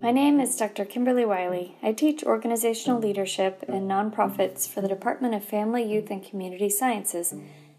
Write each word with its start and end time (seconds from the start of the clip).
My 0.00 0.12
name 0.12 0.38
is 0.38 0.56
Dr. 0.56 0.84
Kimberly 0.84 1.24
Wiley. 1.24 1.76
I 1.82 1.90
teach 1.92 2.22
organizational 2.22 3.00
leadership 3.00 3.64
and 3.66 3.90
nonprofits 3.90 4.68
for 4.68 4.80
the 4.80 4.86
Department 4.86 5.34
of 5.34 5.44
Family, 5.44 5.82
Youth, 5.82 6.08
and 6.10 6.24
Community 6.24 6.68
Sciences 6.68 7.34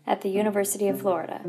at 0.05 0.21
the 0.21 0.27
University 0.27 0.89
of 0.89 0.99
Florida. 0.99 1.41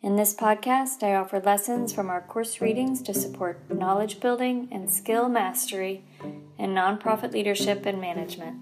In 0.00 0.16
this 0.16 0.34
podcast, 0.34 1.02
I 1.02 1.14
offer 1.14 1.38
lessons 1.38 1.92
from 1.92 2.08
our 2.08 2.22
course 2.22 2.62
readings 2.62 3.02
to 3.02 3.12
support 3.12 3.62
knowledge 3.70 4.20
building 4.20 4.68
and 4.72 4.90
skill 4.90 5.28
mastery 5.28 6.02
in 6.58 6.70
nonprofit 6.70 7.32
leadership 7.32 7.84
and 7.84 8.00
management. 8.00 8.56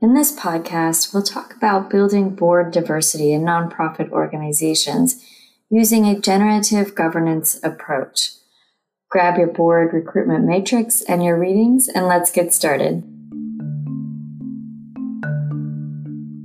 In 0.00 0.14
this 0.14 0.34
podcast, 0.34 1.12
we'll 1.12 1.22
talk 1.22 1.54
about 1.54 1.90
building 1.90 2.30
board 2.30 2.72
diversity 2.72 3.34
in 3.34 3.42
nonprofit 3.42 4.10
organizations 4.10 5.22
using 5.70 6.04
a 6.06 6.18
generative 6.18 6.94
governance 6.94 7.60
approach. 7.62 8.32
Grab 9.08 9.38
your 9.38 9.46
board 9.46 9.92
recruitment 9.92 10.44
matrix 10.44 11.02
and 11.02 11.22
your 11.24 11.38
readings, 11.38 11.88
and 11.88 12.06
let's 12.06 12.30
get 12.30 12.52
started. 12.52 13.02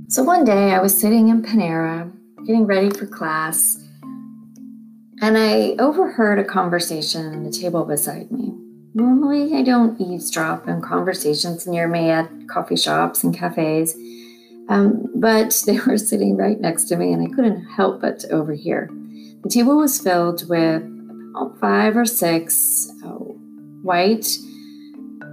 So 0.08 0.22
one 0.22 0.44
day 0.44 0.72
I 0.72 0.80
was 0.80 0.98
sitting 0.98 1.28
in 1.28 1.42
Panera, 1.42 2.10
getting 2.46 2.66
ready 2.66 2.90
for 2.90 3.06
class, 3.06 3.76
and 5.20 5.36
I 5.36 5.74
overheard 5.78 6.38
a 6.38 6.44
conversation 6.44 7.26
on 7.26 7.42
the 7.42 7.50
table 7.50 7.84
beside 7.84 8.30
me. 8.30 8.54
Normally, 8.94 9.54
I 9.54 9.62
don't 9.62 10.00
eavesdrop 10.00 10.68
on 10.68 10.80
conversations 10.80 11.66
near 11.66 11.88
me 11.88 12.10
at 12.10 12.30
coffee 12.48 12.76
shops 12.76 13.24
and 13.24 13.36
cafes, 13.36 13.96
um, 14.68 15.06
but 15.16 15.62
they 15.66 15.78
were 15.80 15.98
sitting 15.98 16.36
right 16.36 16.60
next 16.60 16.84
to 16.84 16.96
me, 16.96 17.12
and 17.12 17.22
I 17.22 17.34
couldn't 17.34 17.64
help 17.64 18.00
but 18.00 18.20
to 18.20 18.30
overhear. 18.30 18.88
The 19.46 19.52
table 19.52 19.76
was 19.76 20.00
filled 20.00 20.48
with 20.48 20.82
about 21.30 21.60
five 21.60 21.96
or 21.96 22.04
six 22.04 22.90
uh, 23.04 23.10
white 23.10 24.26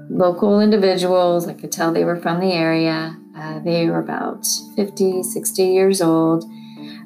local 0.07 0.59
individuals. 0.59 1.47
I 1.47 1.55
could 1.55 1.71
tell 1.71 1.91
they 1.91 2.05
were 2.05 2.21
from 2.21 2.39
the 2.39 2.51
area. 2.51 3.17
Uh, 3.35 3.57
they 3.61 3.87
were 3.87 3.97
about 3.97 4.45
50, 4.75 5.23
60 5.23 5.63
years 5.63 5.99
old. 5.99 6.43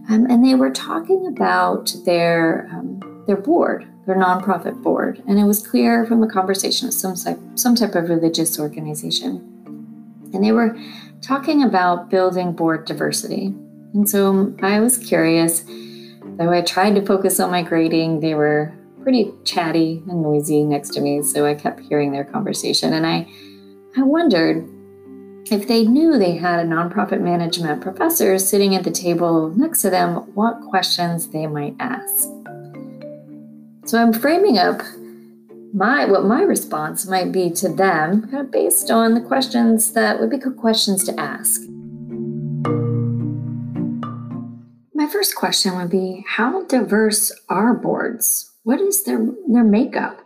Um, 0.09 0.27
and 0.29 0.43
they 0.43 0.55
were 0.55 0.69
talking 0.69 1.27
about 1.27 1.95
their, 2.05 2.67
um, 2.73 3.23
their 3.25 3.37
board, 3.37 3.87
their 4.05 4.17
nonprofit 4.17 4.83
board. 4.83 5.23
And 5.29 5.39
it 5.39 5.45
was 5.45 5.65
clear 5.65 6.05
from 6.05 6.19
the 6.19 6.27
conversation 6.27 6.89
of 6.89 6.93
some 6.93 7.15
type, 7.15 7.39
some 7.55 7.75
type 7.75 7.95
of 7.95 8.09
religious 8.09 8.59
organization. 8.59 9.37
And 10.33 10.43
they 10.43 10.51
were 10.51 10.77
talking 11.21 11.63
about 11.63 12.09
building 12.09 12.51
board 12.51 12.83
diversity. 12.83 13.55
And 13.93 14.09
so 14.09 14.53
I 14.61 14.81
was 14.81 14.97
curious 14.97 15.63
Though 16.37 16.51
I 16.51 16.61
tried 16.61 16.93
to 16.95 17.05
focus 17.05 17.39
on 17.39 17.49
my 17.49 17.63
grading, 17.63 18.19
they 18.19 18.35
were 18.35 18.73
pretty 19.01 19.33
chatty 19.43 20.03
and 20.07 20.21
noisy 20.21 20.63
next 20.63 20.89
to 20.91 21.01
me, 21.01 21.23
so 21.23 21.45
I 21.45 21.55
kept 21.55 21.79
hearing 21.79 22.11
their 22.11 22.25
conversation. 22.25 22.93
And 22.93 23.07
I, 23.07 23.27
I 23.95 24.03
wondered 24.03 24.67
if 25.49 25.67
they 25.67 25.85
knew 25.85 26.17
they 26.17 26.35
had 26.35 26.59
a 26.59 26.67
nonprofit 26.67 27.21
management 27.21 27.81
professor 27.81 28.37
sitting 28.37 28.75
at 28.75 28.83
the 28.83 28.91
table 28.91 29.49
next 29.51 29.81
to 29.81 29.89
them, 29.89 30.17
what 30.35 30.61
questions 30.61 31.29
they 31.29 31.47
might 31.47 31.75
ask. 31.79 32.27
So 33.85 33.99
I'm 33.99 34.13
framing 34.13 34.57
up 34.57 34.81
my 35.73 36.05
what 36.05 36.25
my 36.25 36.41
response 36.43 37.07
might 37.07 37.31
be 37.31 37.49
to 37.51 37.69
them, 37.69 38.23
kind 38.29 38.45
of 38.45 38.51
based 38.51 38.91
on 38.91 39.13
the 39.13 39.21
questions 39.21 39.93
that 39.93 40.19
would 40.19 40.29
be 40.29 40.37
good 40.37 40.57
questions 40.57 41.03
to 41.05 41.19
ask. 41.19 41.61
First 45.11 45.35
question 45.35 45.75
would 45.77 45.89
be 45.89 46.25
How 46.27 46.63
diverse 46.65 47.31
are 47.49 47.73
boards? 47.73 48.51
What 48.63 48.81
is 48.81 49.03
their, 49.03 49.25
their 49.47 49.63
makeup? 49.63 50.21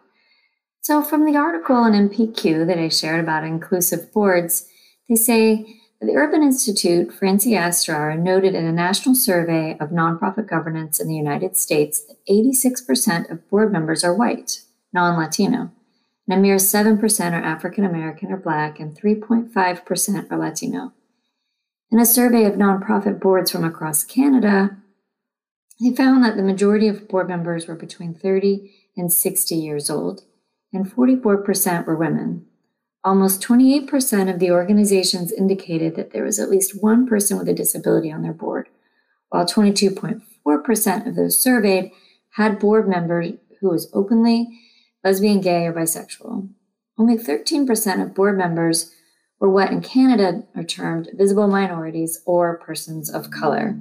So, 0.82 1.04
from 1.04 1.26
the 1.26 1.38
article 1.38 1.86
in 1.86 2.10
NPQ 2.10 2.66
that 2.68 2.80
I 2.80 2.90
shared 2.90 3.20
about 3.20 3.44
inclusive 3.44 4.12
boards, 4.12 4.68
they 5.08 5.16
say 5.16 5.80
the 6.02 6.16
Urban 6.16 6.42
Institute, 6.42 7.14
Francie 7.14 7.52
Ostrower, 7.52 8.18
noted 8.18 8.56
in 8.56 8.66
a 8.66 8.72
national 8.72 9.14
survey 9.14 9.78
of 9.80 9.90
nonprofit 9.90 10.50
governance 10.50 11.00
in 11.00 11.08
the 11.08 11.16
United 11.16 11.56
States 11.56 12.02
that 12.08 12.18
86% 12.28 13.30
of 13.30 13.48
board 13.50 13.72
members 13.72 14.04
are 14.04 14.16
white, 14.16 14.64
non 14.92 15.18
Latino, 15.18 15.72
and 16.28 16.40
a 16.40 16.42
mere 16.42 16.56
7% 16.56 17.00
are 17.34 17.44
African 17.44 17.86
American 17.86 18.32
or 18.32 18.38
Black, 18.38 18.80
and 18.80 19.00
3.5% 19.00 20.32
are 20.32 20.38
Latino. 20.40 20.94
In 21.92 22.00
a 22.00 22.06
survey 22.06 22.46
of 22.46 22.54
nonprofit 22.54 23.20
boards 23.20 23.52
from 23.52 23.64
across 23.66 24.04
Canada, 24.04 24.78
they 25.82 25.96
found 25.96 26.24
that 26.24 26.36
the 26.36 26.44
majority 26.44 26.88
of 26.88 27.08
board 27.08 27.28
members 27.28 27.68
were 27.68 27.76
between 27.76 28.14
30 28.14 28.72
and 28.96 29.12
60 29.12 29.56
years 29.56 29.90
old, 29.90 30.24
and 30.72 30.86
44% 30.86 31.88
were 31.88 31.96
women. 31.96 32.46
Almost 33.04 33.42
28% 33.42 34.32
of 34.32 34.40
the 34.40 34.52
organizations 34.52 35.32
indicated 35.32 35.96
that 35.96 36.12
there 36.12 36.24
was 36.24 36.40
at 36.40 36.52
least 36.52 36.84
one 36.84 37.08
person 37.08 37.38
with 37.38 37.50
a 37.50 37.54
disability 37.54 38.12
on 38.12 38.22
their 38.22 38.34
board, 38.34 38.70
while 39.30 39.46
22.4% 39.46 41.08
of 41.08 41.16
those 41.16 41.40
surveyed 41.40 41.92
had 42.36 42.60
board 42.60 42.88
members 42.88 43.34
who 43.60 43.70
was 43.70 43.90
openly 43.92 44.60
lesbian, 45.04 45.42
gay, 45.42 45.66
or 45.66 45.74
bisexual. 45.74 46.48
Only 46.98 47.18
13% 47.18 48.04
of 48.04 48.14
board 48.14 48.38
members 48.38 48.94
were 49.40 49.50
what 49.50 49.72
in 49.72 49.82
Canada 49.82 50.44
are 50.56 50.64
termed 50.64 51.10
visible 51.16 51.48
minorities 51.48 52.22
or 52.28 52.60
persons 52.60 53.10
of 53.10 53.32
color. 53.32 53.76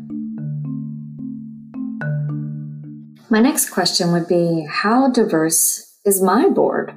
My 3.33 3.39
next 3.39 3.71
question 3.71 4.11
would 4.11 4.27
be 4.27 4.67
How 4.69 5.09
diverse 5.09 5.97
is 6.05 6.21
my 6.21 6.49
board? 6.49 6.93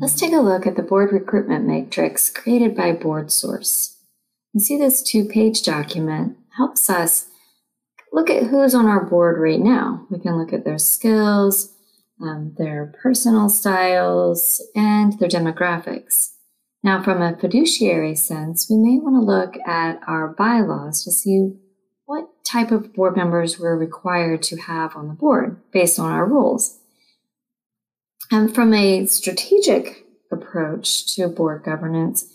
Let's 0.00 0.18
take 0.18 0.32
a 0.32 0.40
look 0.40 0.66
at 0.66 0.76
the 0.76 0.82
board 0.82 1.12
recruitment 1.12 1.66
matrix 1.66 2.30
created 2.30 2.74
by 2.74 2.92
BoardSource. 2.92 3.96
You 4.54 4.60
see 4.60 4.78
this 4.78 5.02
two 5.02 5.26
page 5.26 5.62
document 5.62 6.38
helps 6.56 6.88
us 6.88 7.28
look 8.14 8.30
at 8.30 8.44
who's 8.44 8.74
on 8.74 8.86
our 8.86 9.04
board 9.04 9.38
right 9.38 9.60
now. 9.60 10.06
We 10.10 10.18
can 10.18 10.38
look 10.38 10.54
at 10.54 10.64
their 10.64 10.78
skills, 10.78 11.74
um, 12.22 12.54
their 12.56 12.94
personal 13.02 13.50
styles, 13.50 14.66
and 14.74 15.18
their 15.18 15.28
demographics. 15.28 16.30
Now, 16.82 17.02
from 17.02 17.20
a 17.20 17.36
fiduciary 17.36 18.14
sense, 18.14 18.70
we 18.70 18.76
may 18.76 18.98
want 18.98 19.16
to 19.16 19.20
look 19.20 19.58
at 19.68 20.00
our 20.08 20.28
bylaws 20.28 21.04
to 21.04 21.10
see 21.10 21.56
type 22.46 22.70
of 22.70 22.94
board 22.94 23.16
members 23.16 23.58
we're 23.58 23.76
required 23.76 24.42
to 24.44 24.56
have 24.56 24.96
on 24.96 25.08
the 25.08 25.14
board 25.14 25.60
based 25.72 25.98
on 25.98 26.12
our 26.12 26.26
rules. 26.26 26.78
And 28.30 28.54
from 28.54 28.72
a 28.72 29.06
strategic 29.06 30.06
approach 30.32 31.14
to 31.14 31.28
board 31.28 31.64
governance, 31.64 32.26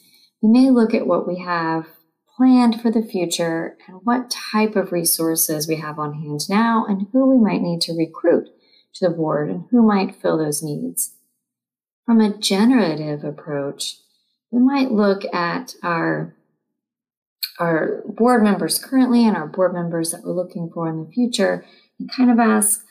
we 0.41 0.49
may 0.49 0.69
look 0.69 0.93
at 0.93 1.07
what 1.07 1.27
we 1.27 1.39
have 1.39 1.87
planned 2.35 2.81
for 2.81 2.89
the 2.89 3.03
future 3.03 3.77
and 3.87 3.99
what 4.03 4.31
type 4.31 4.75
of 4.75 4.91
resources 4.91 5.67
we 5.67 5.75
have 5.75 5.99
on 5.99 6.13
hand 6.13 6.41
now 6.49 6.85
and 6.87 7.07
who 7.11 7.29
we 7.29 7.37
might 7.37 7.61
need 7.61 7.81
to 7.81 7.93
recruit 7.93 8.47
to 8.95 9.07
the 9.07 9.13
board 9.13 9.49
and 9.49 9.65
who 9.69 9.85
might 9.85 10.15
fill 10.15 10.37
those 10.37 10.63
needs. 10.63 11.13
From 12.05 12.19
a 12.19 12.37
generative 12.37 13.23
approach, 13.23 13.97
we 14.49 14.59
might 14.59 14.91
look 14.91 15.23
at 15.33 15.75
our, 15.83 16.35
our 17.61 18.01
board 18.07 18.43
members 18.43 18.79
currently 18.79 19.25
and 19.25 19.37
our 19.37 19.45
board 19.45 19.71
members 19.71 20.09
that 20.11 20.23
we're 20.23 20.33
looking 20.33 20.69
for 20.73 20.89
in 20.89 20.97
the 20.97 21.11
future 21.11 21.63
and 21.99 22.09
kind 22.11 22.31
of 22.31 22.39
ask 22.39 22.83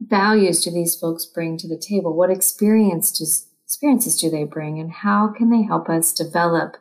values 0.00 0.62
do 0.62 0.70
these 0.70 0.94
folks 0.94 1.26
bring 1.26 1.58
to 1.58 1.66
the 1.66 1.76
table? 1.76 2.16
What 2.16 2.30
experience 2.30 3.50
experiences 3.64 4.20
do 4.20 4.30
they 4.30 4.44
bring 4.44 4.78
and 4.78 4.92
how 4.92 5.34
can 5.36 5.50
they 5.50 5.62
help 5.62 5.88
us 5.88 6.12
develop 6.12 6.76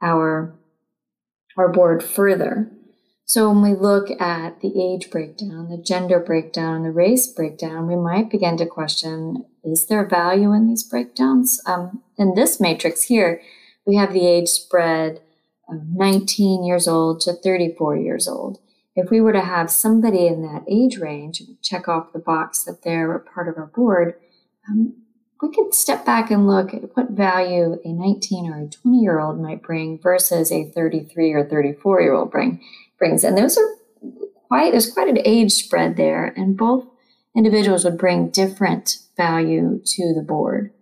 our, 0.00 0.54
our 1.58 1.68
board 1.68 2.02
further? 2.04 2.70
So 3.24 3.50
when 3.50 3.62
we 3.62 3.74
look 3.74 4.10
at 4.20 4.60
the 4.60 4.72
age 4.80 5.10
breakdown, 5.10 5.68
the 5.68 5.82
gender 5.82 6.20
breakdown, 6.20 6.84
the 6.84 6.92
race 6.92 7.26
breakdown, 7.26 7.88
we 7.88 7.96
might 7.96 8.30
begin 8.30 8.56
to 8.58 8.66
question, 8.66 9.46
is 9.64 9.86
there 9.86 10.06
value 10.06 10.52
in 10.52 10.68
these 10.68 10.84
breakdowns? 10.84 11.60
Um, 11.66 12.02
in 12.16 12.34
this 12.34 12.60
matrix 12.60 13.02
here, 13.02 13.42
we 13.84 13.96
have 13.96 14.12
the 14.12 14.26
age 14.28 14.48
spread 14.48 15.22
19 15.68 16.64
years 16.64 16.86
old 16.86 17.20
to 17.22 17.32
34 17.32 17.96
years 17.96 18.28
old. 18.28 18.58
If 18.94 19.10
we 19.10 19.20
were 19.20 19.32
to 19.32 19.40
have 19.40 19.70
somebody 19.70 20.26
in 20.26 20.42
that 20.42 20.64
age 20.68 20.98
range, 20.98 21.42
check 21.62 21.88
off 21.88 22.12
the 22.12 22.18
box 22.18 22.64
that 22.64 22.82
they're 22.82 23.14
a 23.14 23.20
part 23.20 23.48
of 23.48 23.56
our 23.56 23.66
board, 23.66 24.14
um, 24.68 24.94
we 25.40 25.50
could 25.52 25.74
step 25.74 26.06
back 26.06 26.30
and 26.30 26.46
look 26.46 26.72
at 26.72 26.96
what 26.96 27.10
value 27.10 27.78
a 27.84 27.88
19 27.92 28.52
or 28.52 28.60
a 28.60 28.68
20 28.68 28.98
year 28.98 29.18
old 29.18 29.40
might 29.40 29.62
bring 29.62 29.98
versus 29.98 30.52
a 30.52 30.70
33 30.70 31.32
or 31.32 31.44
34 31.44 32.00
year 32.00 32.14
old 32.14 32.30
bring 32.30 32.62
brings. 32.98 33.24
And 33.24 33.36
those 33.36 33.58
are 33.58 33.74
quite, 34.46 34.70
there's 34.70 34.92
quite 34.92 35.08
an 35.08 35.18
age 35.24 35.52
spread 35.52 35.96
there, 35.96 36.26
and 36.36 36.56
both 36.56 36.86
individuals 37.36 37.84
would 37.84 37.98
bring 37.98 38.30
different 38.30 38.98
value 39.16 39.80
to 39.84 40.14
the 40.14 40.22
board. 40.22 40.72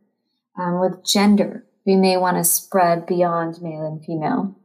Um, 0.59 0.81
with 0.81 1.05
gender, 1.05 1.65
we 1.87 1.97
may 1.97 2.17
want 2.19 2.37
to 2.37 2.44
spread 2.44 3.06
beyond 3.06 3.62
male 3.62 3.87
and 3.87 4.05
female. 4.05 4.56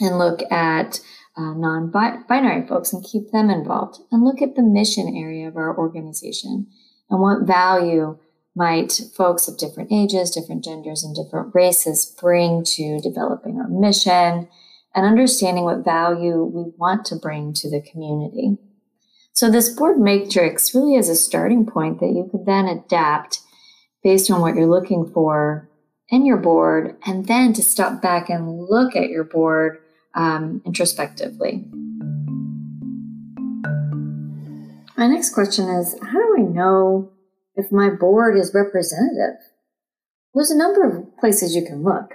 And 0.00 0.18
look 0.18 0.40
at 0.50 1.00
uh, 1.36 1.54
non 1.54 1.90
binary 1.90 2.66
folks 2.66 2.92
and 2.92 3.04
keep 3.04 3.30
them 3.30 3.50
involved, 3.50 3.98
and 4.10 4.24
look 4.24 4.42
at 4.42 4.54
the 4.54 4.62
mission 4.62 5.16
area 5.16 5.48
of 5.48 5.56
our 5.56 5.76
organization 5.76 6.66
and 7.10 7.20
what 7.20 7.46
value 7.46 8.18
might 8.54 9.00
folks 9.16 9.48
of 9.48 9.58
different 9.58 9.90
ages, 9.92 10.30
different 10.30 10.62
genders, 10.64 11.02
and 11.02 11.16
different 11.16 11.54
races 11.54 12.14
bring 12.20 12.64
to 12.64 13.00
developing 13.00 13.58
our 13.58 13.68
mission 13.68 14.48
and 14.94 15.06
understanding 15.06 15.64
what 15.64 15.84
value 15.84 16.44
we 16.44 16.70
want 16.76 17.06
to 17.06 17.16
bring 17.16 17.54
to 17.54 17.70
the 17.70 17.80
community. 17.80 18.58
So, 19.32 19.50
this 19.50 19.70
board 19.70 19.98
matrix 19.98 20.74
really 20.74 20.96
is 20.96 21.08
a 21.08 21.16
starting 21.16 21.64
point 21.64 22.00
that 22.00 22.12
you 22.12 22.28
could 22.30 22.44
then 22.44 22.66
adapt 22.66 23.40
based 24.04 24.30
on 24.30 24.40
what 24.42 24.54
you're 24.54 24.66
looking 24.66 25.06
for 25.06 25.70
in 26.10 26.26
your 26.26 26.36
board, 26.36 26.96
and 27.06 27.26
then 27.26 27.54
to 27.54 27.62
step 27.62 28.02
back 28.02 28.28
and 28.28 28.66
look 28.68 28.94
at 28.94 29.08
your 29.08 29.24
board 29.24 29.81
um, 30.14 30.62
introspectively. 30.64 31.64
My 34.96 35.06
next 35.06 35.34
question 35.34 35.68
is 35.68 35.96
How 36.02 36.18
do 36.18 36.36
I 36.38 36.42
know 36.42 37.10
if 37.56 37.72
my 37.72 37.90
board 37.90 38.36
is 38.36 38.54
representative? 38.54 39.40
There's 40.34 40.50
a 40.50 40.56
number 40.56 40.84
of 40.84 41.16
places 41.18 41.54
you 41.54 41.64
can 41.64 41.82
look. 41.82 42.14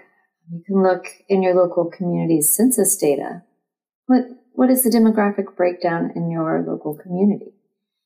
You 0.51 0.63
can 0.65 0.81
look 0.81 1.05
in 1.27 1.43
your 1.43 1.53
local 1.53 1.85
community's 1.85 2.49
census 2.49 2.95
data. 2.95 3.43
What, 4.05 4.21
what 4.53 4.69
is 4.69 4.83
the 4.83 4.89
demographic 4.89 5.55
breakdown 5.55 6.11
in 6.15 6.31
your 6.31 6.63
local 6.65 6.95
community? 6.95 7.53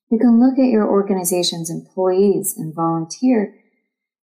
You 0.09 0.17
can 0.17 0.39
look 0.39 0.57
at 0.59 0.71
your 0.71 0.89
organization's 0.89 1.69
employees 1.69 2.57
and 2.57 2.73
volunteer 2.75 3.55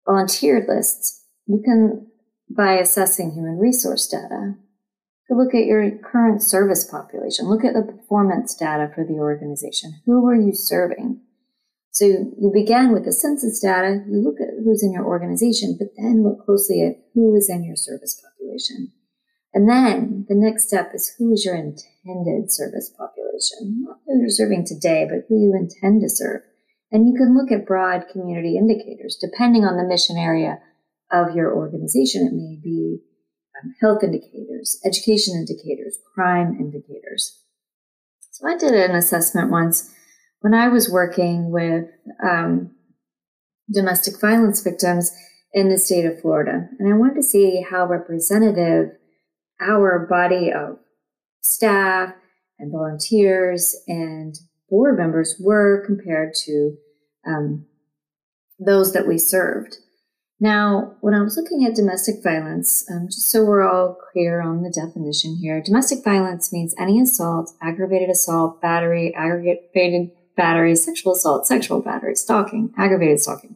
volunteer 0.06 0.66
lists. 0.68 1.24
You 1.48 1.62
can, 1.64 2.08
by 2.50 2.74
assessing 2.74 3.32
human 3.32 3.58
resource 3.58 4.08
data, 4.08 4.56
look 5.30 5.56
at 5.56 5.66
your 5.66 5.90
current 6.00 6.42
service 6.42 6.84
population. 6.86 7.48
Look 7.48 7.66
at 7.66 7.74
the 7.74 7.82
performance 7.82 8.56
data 8.56 8.92
for 8.94 9.04
the 9.04 9.16
organization. 9.16 10.02
Who 10.06 10.28
are 10.28 10.36
you 10.36 10.54
serving? 10.54 11.22
So 11.92 12.06
you 12.06 12.52
begin 12.54 12.92
with 12.92 13.06
the 13.06 13.14
census 13.14 13.62
data, 13.62 14.04
you 14.08 14.22
look 14.22 14.42
at 14.42 14.54
who's 14.64 14.84
in 14.84 14.92
your 14.92 15.06
organization, 15.06 15.78
but 15.80 15.88
then 15.98 16.24
look 16.24 16.46
closely 16.46 16.82
at 16.82 16.98
who 17.14 17.34
is 17.36 17.50
in 17.50 17.64
your 17.64 17.78
service 17.78 18.22
population. 18.22 18.92
And 19.54 19.70
then 19.70 20.26
the 20.28 20.36
next 20.36 20.68
step 20.68 20.92
is 20.94 21.16
who 21.18 21.32
is 21.32 21.46
your 21.46 21.56
intended 21.56 22.52
service 22.52 22.90
population? 22.90 23.86
Not 23.88 24.00
who 24.06 24.20
you're 24.20 24.30
serving 24.30 24.66
today, 24.66 25.08
but 25.10 25.24
who 25.30 25.40
you 25.40 25.56
intend 25.56 26.02
to 26.02 26.10
serve. 26.10 26.42
And 26.92 27.08
you 27.08 27.16
can 27.16 27.34
look 27.34 27.50
at 27.50 27.66
broad 27.66 28.10
community 28.12 28.58
indicators 28.58 29.18
depending 29.20 29.64
on 29.64 29.78
the 29.78 29.88
mission 29.88 30.18
area 30.18 30.60
of 31.12 31.34
your 31.34 31.56
organization. 31.56 32.28
It 32.28 32.36
may 32.36 32.60
be 32.62 33.00
um, 33.64 33.76
health 33.82 34.04
indicators, 34.04 34.80
education 34.86 35.36
indicators, 35.36 35.98
crime 36.14 36.58
indicators. 36.60 37.42
So 38.32 38.48
I 38.48 38.58
did 38.58 38.74
an 38.74 38.96
assessment 38.96 39.52
once 39.52 39.94
when 40.42 40.54
I 40.54 40.68
was 40.68 40.92
working 40.92 41.52
with 41.52 41.86
um, 42.24 42.76
domestic 43.72 44.20
violence 44.20 44.62
victims 44.62 45.12
in 45.54 45.70
the 45.70 45.78
state 45.78 46.06
of 46.06 46.20
Florida, 46.20 46.68
and 46.80 46.94
I 46.94 46.98
wanted 46.98 47.16
to 47.16 47.24
see 47.24 47.66
how 47.70 47.86
representative 47.86 48.92
our 49.62 50.06
body 50.06 50.52
of 50.52 50.80
staff 51.42 52.14
and 52.60 52.72
volunteers 52.72 53.76
and 53.88 54.36
board 54.70 54.98
members 54.98 55.36
were 55.40 55.84
compared 55.86 56.34
to 56.46 56.76
um, 57.26 57.66
those 58.60 58.94
that 58.94 59.08
we 59.08 59.18
served. 59.18 59.78
Now, 60.40 60.96
when 61.00 61.14
I 61.14 61.22
was 61.22 61.38
looking 61.38 61.66
at 61.66 61.76
domestic 61.76 62.22
violence, 62.22 62.86
um, 62.92 63.08
just 63.08 63.30
so 63.30 63.46
we're 63.46 63.68
all 63.68 63.98
clear 64.12 64.42
on 64.42 64.64
the 64.64 64.70
definition 64.70 65.38
here, 65.42 65.62
domestic 65.62 66.04
violence 66.04 66.52
means 66.52 66.76
any 66.78 67.00
assault, 67.00 67.52
aggravated 67.62 68.10
assault, 68.10 68.62
battery, 68.62 69.14
aggravated 69.16 70.12
battery, 70.36 70.76
sexual 70.76 71.14
assault, 71.14 71.48
sexual 71.48 71.82
battery, 71.82 72.16
stalking, 72.16 72.74
aggravated 72.78 73.22
stalking, 73.22 73.56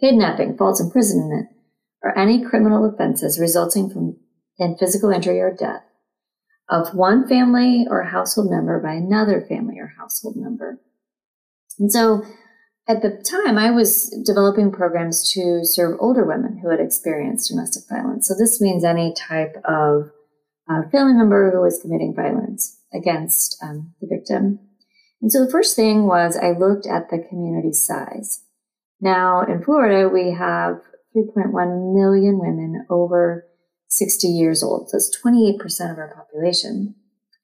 kidnapping, 0.00 0.56
false 0.56 0.80
imprisonment, 0.80 1.50
or 2.02 2.16
any 2.18 2.42
criminal 2.42 2.86
offenses 2.86 3.38
resulting 3.38 3.90
from 3.90 4.16
in 4.58 4.76
physical 4.78 5.10
injury 5.10 5.40
or 5.40 5.54
death 5.54 5.82
of 6.68 6.94
one 6.94 7.28
family 7.28 7.86
or 7.88 8.02
household 8.04 8.50
member 8.50 8.80
by 8.80 8.94
another 8.94 9.44
family 9.48 9.78
or 9.78 9.92
household 9.98 10.34
member. 10.36 10.80
And 11.78 11.92
so 11.92 12.24
at 12.88 13.02
the 13.02 13.10
time, 13.10 13.58
I 13.58 13.70
was 13.70 14.10
developing 14.24 14.70
programs 14.70 15.32
to 15.32 15.64
serve 15.64 15.98
older 16.00 16.24
women 16.24 16.58
who 16.58 16.70
had 16.70 16.80
experienced 16.80 17.50
domestic 17.50 17.82
violence. 17.88 18.28
So 18.28 18.34
this 18.38 18.60
means 18.60 18.84
any 18.84 19.12
type 19.12 19.56
of 19.64 20.10
uh, 20.70 20.82
family 20.90 21.14
member 21.14 21.50
who 21.50 21.62
was 21.62 21.80
committing 21.80 22.14
violence 22.14 22.78
against 22.92 23.56
um, 23.62 23.94
the 24.00 24.06
victim. 24.06 24.60
And 25.20 25.32
so 25.32 25.44
the 25.44 25.50
first 25.50 25.74
thing 25.74 26.06
was 26.06 26.36
I 26.36 26.52
looked 26.52 26.86
at 26.86 27.10
the 27.10 27.24
community 27.28 27.72
size. 27.72 28.42
Now 29.00 29.42
in 29.42 29.62
Florida, 29.62 30.08
we 30.08 30.32
have 30.32 30.80
3.1 31.16 31.94
million 31.94 32.38
women 32.38 32.86
over 32.88 33.46
60 33.88 34.28
years 34.28 34.62
old. 34.62 34.90
So 34.90 34.96
it's 34.96 35.16
28% 35.18 35.56
of 35.92 35.98
our 35.98 36.14
population. 36.14 36.94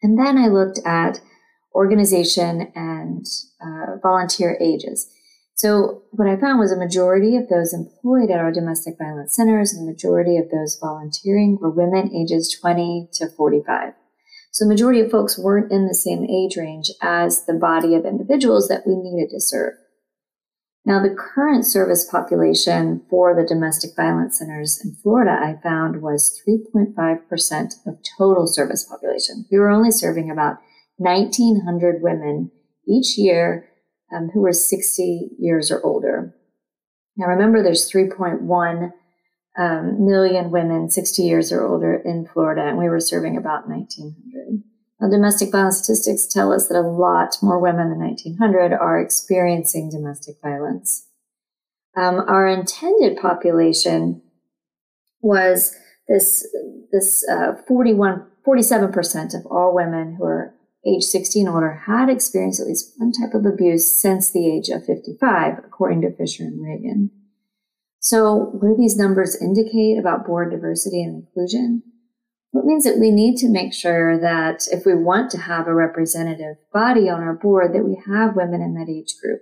And 0.03 0.19
then 0.19 0.39
I 0.39 0.49
looked 0.49 0.81
at 0.85 1.21
organization 1.75 2.73
and 2.75 3.25
uh, 3.61 3.97
volunteer 4.03 4.59
ages. 4.61 5.09
So 5.55 6.03
what 6.11 6.29
I 6.29 6.41
found 6.41 6.59
was 6.59 6.73
a 6.73 6.79
majority 6.79 7.37
of 7.37 7.49
those 7.49 7.75
employed 7.75 8.31
at 8.31 8.41
our 8.41 8.53
domestic 8.53 8.95
violence 8.99 9.37
centers 9.37 9.73
and 9.73 9.87
the 9.87 9.93
majority 9.93 10.37
of 10.37 10.51
those 10.51 10.79
volunteering 10.81 11.59
were 11.61 11.71
women 11.71 12.15
ages 12.15 12.57
20 12.61 13.09
to 13.15 13.29
45. 13.29 13.93
So 14.53 14.65
the 14.65 14.71
majority 14.71 15.01
of 15.01 15.11
folks 15.11 15.39
weren't 15.39 15.73
in 15.73 15.87
the 15.87 15.95
same 15.95 16.25
age 16.25 16.57
range 16.57 16.91
as 17.01 17.47
the 17.47 17.55
body 17.55 17.95
of 17.95 18.05
individuals 18.05 18.69
that 18.69 18.87
we 18.87 18.95
needed 18.97 19.31
to 19.31 19.41
serve. 19.41 19.75
Now, 20.85 21.01
the 21.01 21.15
current 21.15 21.65
service 21.65 22.05
population 22.11 23.03
for 23.09 23.35
the 23.35 23.47
domestic 23.47 23.93
violence 23.95 24.39
centers 24.39 24.81
in 24.85 24.97
Florida, 25.01 25.31
I 25.31 25.63
found 25.63 26.03
was 26.03 26.43
3.5% 26.47 27.75
of 27.87 27.99
total 28.19 28.49
service 28.49 28.85
population. 28.85 29.47
We 29.51 29.59
were 29.59 29.71
only 29.71 29.93
serving 29.93 30.29
about 30.29 30.57
1,900 30.97 32.03
women 32.03 32.51
each 32.87 33.17
year 33.17 33.69
um, 34.15 34.31
who 34.33 34.41
were 34.41 34.53
60 34.53 35.31
years 35.39 35.71
or 35.71 35.85
older. 35.85 36.35
Now, 37.17 37.27
remember, 37.27 37.63
there's 37.63 37.91
3.1 37.91 38.93
um, 39.59 40.07
million 40.07 40.51
women 40.51 40.91
60 40.91 41.23
years 41.23 41.53
or 41.53 41.65
older 41.67 41.95
in 41.95 42.27
Florida, 42.27 42.63
and 42.63 42.79
we 42.79 42.89
were 42.89 43.01
serving 43.01 43.37
about 43.37 43.69
1,900. 43.69 44.63
Now, 45.01 45.11
domestic 45.11 45.51
violence 45.51 45.79
statistics 45.79 46.27
tell 46.27 46.53
us 46.53 46.69
that 46.69 46.79
a 46.79 46.81
lot 46.81 47.37
more 47.43 47.59
women 47.59 47.91
than 47.91 47.99
1,900 47.99 48.73
are 48.73 49.01
experiencing 49.01 49.91
domestic 49.91 50.37
violence. 50.43 51.09
Um, 51.97 52.21
our 52.27 52.47
intended 52.47 53.19
population 53.19 54.23
was 55.21 55.77
this 56.09 56.47
this 56.91 57.27
uh, 57.29 57.55
41 57.69 58.27
47% 58.47 59.35
of 59.39 59.47
all 59.47 59.75
women 59.75 60.17
who 60.17 60.25
are 60.25 60.55
age 60.87 61.05
60 61.05 61.41
and 61.41 61.49
older 61.49 61.83
had 61.87 62.09
experienced 62.09 62.61
at 62.61 62.67
least 62.67 62.95
one 62.97 63.13
type 63.13 63.35
of 63.35 63.47
abuse 63.47 63.95
since 63.95 64.31
the 64.31 64.51
age 64.51 64.69
of 64.69 64.85
55 64.85 65.59
according 65.59 66.03
to 66.03 66.15
Fisher 66.15 66.45
and 66.45 66.63
Regan. 66.63 67.11
So, 68.01 68.51
what 68.53 68.69
do 68.69 68.77
these 68.77 68.97
numbers 68.97 69.41
indicate 69.41 69.97
about 69.99 70.27
board 70.27 70.51
diversity 70.51 71.03
and 71.03 71.23
inclusion? 71.23 71.83
It 72.53 72.65
means 72.65 72.85
that 72.85 72.99
we 72.99 73.11
need 73.11 73.37
to 73.39 73.49
make 73.49 73.73
sure 73.73 74.19
that 74.21 74.67
if 74.71 74.85
we 74.85 74.95
want 74.95 75.31
to 75.31 75.39
have 75.39 75.67
a 75.67 75.75
representative 75.75 76.57
body 76.73 77.09
on 77.09 77.23
our 77.23 77.35
board, 77.35 77.73
that 77.75 77.85
we 77.85 78.03
have 78.07 78.37
women 78.37 78.61
in 78.61 78.75
that 78.75 78.91
age 78.91 79.15
group. 79.23 79.41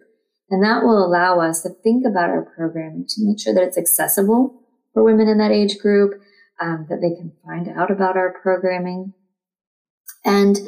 And 0.51 0.63
that 0.63 0.83
will 0.83 1.05
allow 1.05 1.41
us 1.41 1.63
to 1.63 1.71
think 1.71 2.05
about 2.07 2.31
our 2.31 2.53
programming 2.57 3.07
to 3.09 3.25
make 3.25 3.41
sure 3.41 3.55
that 3.55 3.63
it's 3.63 3.79
accessible 3.79 4.61
for 4.93 5.03
women 5.03 5.27
in 5.29 5.39
that 5.39 5.53
age 5.53 5.79
group, 5.79 6.21
um, 6.61 6.87
that 6.89 7.01
they 7.01 7.15
can 7.15 7.33
find 7.45 7.69
out 7.69 7.91
about 7.91 8.17
our 8.17 8.35
programming, 8.43 9.15
and 10.25 10.59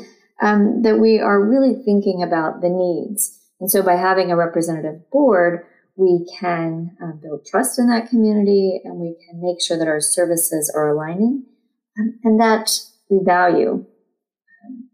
um, 0.40 0.82
that 0.82 0.98
we 0.98 1.20
are 1.20 1.44
really 1.44 1.74
thinking 1.84 2.22
about 2.22 2.60
the 2.60 2.68
needs. 2.68 3.38
And 3.60 3.70
so 3.70 3.82
by 3.82 3.96
having 3.96 4.30
a 4.30 4.36
representative 4.36 5.08
board, 5.10 5.64
we 5.96 6.26
can 6.38 6.96
uh, 7.02 7.12
build 7.22 7.46
trust 7.46 7.78
in 7.78 7.88
that 7.88 8.08
community 8.08 8.80
and 8.84 8.98
we 8.98 9.16
can 9.26 9.40
make 9.42 9.60
sure 9.60 9.78
that 9.78 9.88
our 9.88 10.00
services 10.00 10.72
are 10.74 10.88
aligning 10.88 11.44
um, 11.98 12.18
and 12.24 12.40
that 12.40 12.70
we 13.10 13.20
value 13.22 13.84
um, 14.64 14.88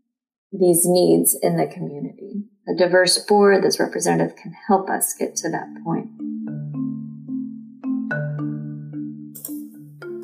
these 0.52 0.82
needs 0.84 1.38
in 1.40 1.56
the 1.56 1.66
community. 1.66 2.44
A 2.68 2.74
diverse 2.76 3.18
board 3.18 3.64
that's 3.64 3.80
representative 3.80 4.36
can 4.36 4.52
help 4.66 4.90
us 4.90 5.14
get 5.14 5.36
to 5.36 5.50
that 5.50 5.68
point. 5.84 6.10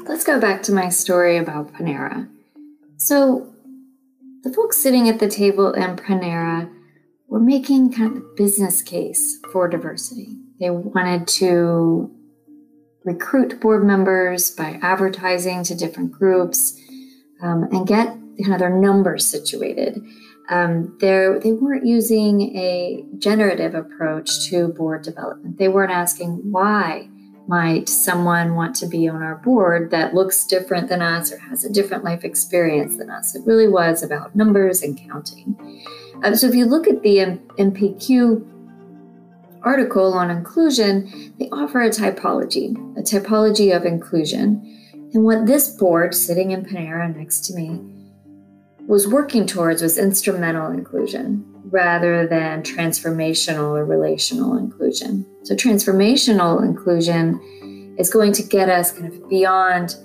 Let's 0.06 0.24
go 0.24 0.38
back 0.38 0.62
to 0.64 0.72
my 0.72 0.90
story 0.90 1.38
about 1.38 1.72
Panera. 1.72 2.28
So, 2.98 3.53
the 4.44 4.52
folks 4.52 4.76
sitting 4.76 5.08
at 5.08 5.18
the 5.18 5.28
table 5.28 5.72
in 5.72 5.96
Panera 5.96 6.70
were 7.28 7.40
making 7.40 7.92
kind 7.92 8.16
of 8.16 8.22
a 8.22 8.34
business 8.36 8.82
case 8.82 9.38
for 9.50 9.66
diversity. 9.68 10.36
They 10.60 10.70
wanted 10.70 11.26
to 11.28 12.14
recruit 13.04 13.58
board 13.60 13.84
members 13.84 14.50
by 14.50 14.78
advertising 14.82 15.64
to 15.64 15.74
different 15.74 16.12
groups 16.12 16.78
um, 17.42 17.68
and 17.72 17.86
get 17.86 18.08
kind 18.42 18.52
of 18.52 18.58
their 18.58 18.78
numbers 18.78 19.26
situated. 19.26 19.98
Um, 20.50 20.96
they 21.00 21.52
weren't 21.52 21.86
using 21.86 22.54
a 22.54 23.02
generative 23.16 23.74
approach 23.74 24.46
to 24.50 24.68
board 24.68 25.02
development. 25.02 25.56
They 25.58 25.68
weren't 25.68 25.90
asking 25.90 26.52
why 26.52 27.08
might 27.46 27.88
someone 27.88 28.54
want 28.54 28.74
to 28.76 28.86
be 28.86 29.08
on 29.08 29.22
our 29.22 29.36
board 29.36 29.90
that 29.90 30.14
looks 30.14 30.46
different 30.46 30.88
than 30.88 31.02
us 31.02 31.30
or 31.30 31.38
has 31.38 31.64
a 31.64 31.72
different 31.72 32.04
life 32.04 32.24
experience 32.24 32.96
than 32.96 33.10
us. 33.10 33.34
It 33.34 33.42
really 33.46 33.68
was 33.68 34.02
about 34.02 34.34
numbers 34.34 34.82
and 34.82 34.98
counting. 34.98 35.84
Uh, 36.22 36.34
so 36.34 36.46
if 36.46 36.54
you 36.54 36.64
look 36.64 36.88
at 36.88 37.02
the 37.02 37.38
NPQ 37.58 38.50
article 39.62 40.14
on 40.14 40.30
inclusion, 40.30 41.34
they 41.38 41.48
offer 41.50 41.82
a 41.82 41.90
typology, 41.90 42.74
a 42.98 43.02
typology 43.02 43.76
of 43.76 43.84
inclusion. 43.84 44.70
And 45.12 45.24
what 45.24 45.46
this 45.46 45.70
board, 45.70 46.14
sitting 46.14 46.50
in 46.50 46.64
Panera 46.64 47.14
next 47.14 47.40
to 47.46 47.54
me, 47.54 47.80
was 48.86 49.06
working 49.08 49.46
towards 49.46 49.82
was 49.82 49.98
instrumental 49.98 50.70
inclusion 50.70 51.53
rather 51.74 52.24
than 52.26 52.62
transformational 52.62 53.76
or 53.76 53.84
relational 53.84 54.56
inclusion. 54.56 55.26
So, 55.42 55.56
transformational 55.56 56.62
inclusion 56.62 57.96
is 57.98 58.08
going 58.10 58.32
to 58.34 58.42
get 58.44 58.68
us 58.68 58.92
kind 58.92 59.12
of 59.12 59.28
beyond 59.28 59.96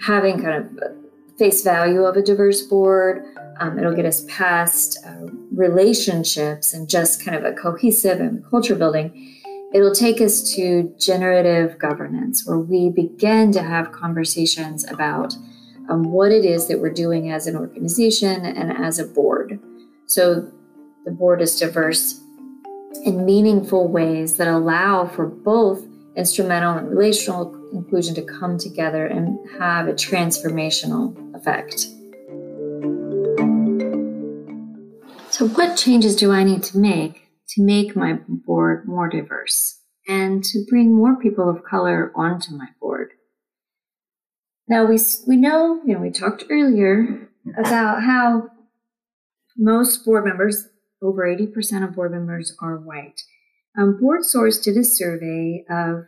having 0.00 0.40
kind 0.40 0.64
of 0.64 0.94
face 1.36 1.62
value 1.62 2.04
of 2.04 2.16
a 2.16 2.22
diverse 2.22 2.62
board. 2.62 3.24
Um, 3.58 3.78
it'll 3.78 3.94
get 3.94 4.06
us 4.06 4.24
past 4.28 4.98
uh, 5.04 5.26
relationships 5.52 6.72
and 6.72 6.88
just 6.88 7.24
kind 7.24 7.36
of 7.36 7.44
a 7.44 7.52
cohesive 7.52 8.20
and 8.20 8.48
culture 8.48 8.76
building. 8.76 9.34
It'll 9.74 9.94
take 9.94 10.20
us 10.20 10.54
to 10.54 10.94
generative 10.98 11.78
governance, 11.78 12.46
where 12.46 12.58
we 12.58 12.90
begin 12.90 13.50
to 13.52 13.62
have 13.62 13.90
conversations 13.90 14.88
about 14.88 15.34
um, 15.90 16.04
what 16.12 16.30
it 16.30 16.44
is 16.44 16.68
that 16.68 16.78
we're 16.80 16.92
doing 16.92 17.32
as 17.32 17.48
an 17.48 17.56
organization 17.56 18.44
and 18.46 18.72
as 18.72 19.00
a 19.00 19.04
board. 19.04 19.58
So 20.06 20.50
the 21.04 21.10
board 21.10 21.40
is 21.40 21.58
diverse 21.58 22.20
in 23.04 23.24
meaningful 23.24 23.88
ways 23.88 24.36
that 24.36 24.48
allow 24.48 25.06
for 25.06 25.26
both 25.26 25.86
instrumental 26.16 26.76
and 26.76 26.90
relational 26.90 27.54
inclusion 27.72 28.14
to 28.14 28.22
come 28.22 28.58
together 28.58 29.06
and 29.06 29.38
have 29.58 29.88
a 29.88 29.92
transformational 29.92 31.14
effect. 31.34 31.86
So, 35.30 35.46
what 35.48 35.76
changes 35.76 36.16
do 36.16 36.32
I 36.32 36.42
need 36.42 36.62
to 36.64 36.78
make 36.78 37.28
to 37.50 37.62
make 37.62 37.94
my 37.94 38.18
board 38.28 38.88
more 38.88 39.08
diverse 39.08 39.80
and 40.08 40.42
to 40.42 40.64
bring 40.68 40.92
more 40.92 41.16
people 41.16 41.48
of 41.48 41.62
color 41.62 42.10
onto 42.16 42.52
my 42.52 42.68
board? 42.80 43.12
Now 44.66 44.84
we 44.84 44.98
we 45.26 45.36
know, 45.36 45.80
you 45.84 45.94
know, 45.94 46.00
we 46.00 46.10
talked 46.10 46.44
earlier 46.50 47.28
about 47.56 48.02
how 48.02 48.48
most 49.56 50.04
board 50.04 50.24
members, 50.24 50.68
over 51.02 51.22
80% 51.22 51.84
of 51.84 51.94
board 51.94 52.12
members 52.12 52.56
are 52.60 52.76
white. 52.76 53.22
Um, 53.78 53.98
BoardSource 54.02 54.62
did 54.62 54.76
a 54.76 54.84
survey 54.84 55.64
of 55.70 56.04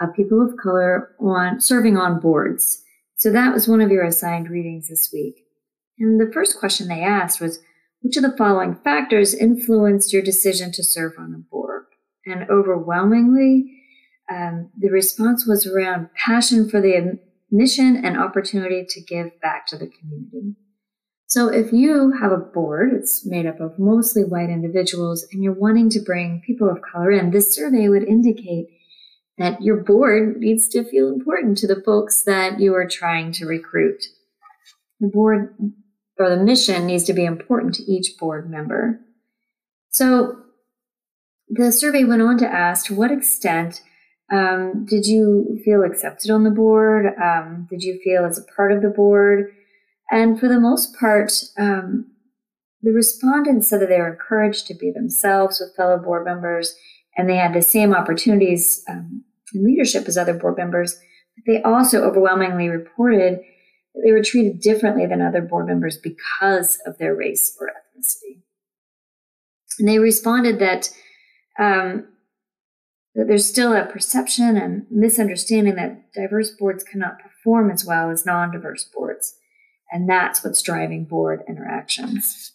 uh, 0.00 0.06
people 0.16 0.40
of 0.40 0.56
color 0.56 1.14
on 1.20 1.60
serving 1.60 1.96
on 1.96 2.20
boards. 2.20 2.82
So 3.16 3.30
that 3.32 3.52
was 3.52 3.68
one 3.68 3.80
of 3.80 3.90
your 3.90 4.04
assigned 4.04 4.48
readings 4.48 4.88
this 4.88 5.10
week. 5.12 5.44
And 5.98 6.18
the 6.18 6.32
first 6.32 6.58
question 6.58 6.88
they 6.88 7.02
asked 7.02 7.40
was, 7.40 7.60
which 8.00 8.16
of 8.16 8.22
the 8.22 8.36
following 8.36 8.76
factors 8.82 9.34
influenced 9.34 10.12
your 10.12 10.22
decision 10.22 10.72
to 10.72 10.82
serve 10.82 11.12
on 11.18 11.34
a 11.34 11.38
board? 11.50 11.84
And 12.24 12.48
overwhelmingly, 12.48 13.76
um, 14.32 14.70
the 14.78 14.88
response 14.88 15.46
was 15.46 15.66
around 15.66 16.08
passion 16.14 16.68
for 16.68 16.80
the 16.80 17.18
mission 17.50 18.02
and 18.02 18.16
opportunity 18.16 18.86
to 18.88 19.00
give 19.02 19.38
back 19.40 19.66
to 19.66 19.76
the 19.76 19.88
community. 19.88 20.54
So 21.30 21.46
if 21.46 21.72
you 21.72 22.10
have 22.20 22.32
a 22.32 22.38
board, 22.38 22.92
it's 22.92 23.24
made 23.24 23.46
up 23.46 23.60
of 23.60 23.78
mostly 23.78 24.24
white 24.24 24.50
individuals, 24.50 25.24
and 25.30 25.44
you're 25.44 25.52
wanting 25.52 25.88
to 25.90 26.00
bring 26.00 26.42
people 26.44 26.68
of 26.68 26.82
color 26.82 27.12
in, 27.12 27.30
this 27.30 27.54
survey 27.54 27.88
would 27.88 28.02
indicate 28.02 28.66
that 29.38 29.62
your 29.62 29.76
board 29.76 30.38
needs 30.38 30.68
to 30.70 30.82
feel 30.82 31.06
important 31.06 31.56
to 31.58 31.68
the 31.68 31.80
folks 31.86 32.24
that 32.24 32.58
you 32.58 32.74
are 32.74 32.86
trying 32.86 33.30
to 33.34 33.46
recruit. 33.46 34.02
The 34.98 35.06
board 35.06 35.54
or 36.18 36.30
the 36.30 36.36
mission 36.36 36.86
needs 36.86 37.04
to 37.04 37.12
be 37.12 37.24
important 37.24 37.76
to 37.76 37.84
each 37.84 38.18
board 38.18 38.50
member. 38.50 39.00
So 39.90 40.36
the 41.48 41.70
survey 41.70 42.02
went 42.02 42.22
on 42.22 42.38
to 42.38 42.46
ask 42.46 42.86
to 42.86 42.94
what 42.96 43.12
extent 43.12 43.82
um, 44.32 44.84
did 44.84 45.06
you 45.06 45.60
feel 45.64 45.84
accepted 45.84 46.32
on 46.32 46.42
the 46.42 46.50
board? 46.50 47.06
Um, 47.22 47.68
did 47.70 47.84
you 47.84 48.00
feel 48.02 48.24
as 48.24 48.36
a 48.36 48.54
part 48.56 48.72
of 48.72 48.82
the 48.82 48.90
board? 48.90 49.52
And 50.10 50.38
for 50.38 50.48
the 50.48 50.60
most 50.60 50.96
part, 50.98 51.32
um, 51.56 52.06
the 52.82 52.92
respondents 52.92 53.68
said 53.68 53.80
that 53.80 53.88
they 53.88 54.00
were 54.00 54.12
encouraged 54.12 54.66
to 54.66 54.74
be 54.74 54.90
themselves 54.90 55.60
with 55.60 55.76
fellow 55.76 55.98
board 55.98 56.24
members 56.24 56.74
and 57.16 57.28
they 57.28 57.36
had 57.36 57.54
the 57.54 57.62
same 57.62 57.94
opportunities 57.94 58.82
um, 58.88 59.24
in 59.54 59.64
leadership 59.64 60.06
as 60.08 60.16
other 60.16 60.34
board 60.34 60.56
members. 60.56 60.98
But 61.36 61.44
they 61.46 61.62
also 61.62 62.02
overwhelmingly 62.02 62.68
reported 62.68 63.40
that 63.94 64.02
they 64.04 64.12
were 64.12 64.22
treated 64.22 64.60
differently 64.60 65.06
than 65.06 65.20
other 65.20 65.42
board 65.42 65.66
members 65.66 65.96
because 65.96 66.78
of 66.86 66.98
their 66.98 67.14
race 67.14 67.56
or 67.60 67.68
ethnicity. 67.68 68.42
And 69.78 69.88
they 69.88 69.98
responded 69.98 70.58
that 70.60 70.90
um, 71.58 72.06
that 73.14 73.26
there's 73.26 73.46
still 73.46 73.72
a 73.72 73.84
perception 73.84 74.56
and 74.56 74.86
misunderstanding 74.90 75.74
that 75.74 76.12
diverse 76.12 76.50
boards 76.50 76.84
cannot 76.84 77.18
perform 77.18 77.70
as 77.70 77.84
well 77.84 78.10
as 78.10 78.24
non 78.24 78.50
diverse 78.50 78.84
boards. 78.84 79.34
And 79.90 80.08
that's 80.08 80.44
what's 80.44 80.62
driving 80.62 81.04
board 81.04 81.42
interactions. 81.48 82.52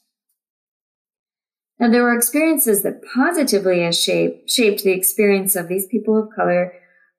Now, 1.79 1.89
there 1.89 2.03
were 2.03 2.15
experiences 2.15 2.83
that 2.83 3.03
positively 3.13 3.91
shaped, 3.91 4.49
shaped 4.49 4.83
the 4.83 4.93
experience 4.93 5.55
of 5.55 5.67
these 5.67 5.87
people 5.87 6.17
of 6.17 6.29
color 6.33 6.71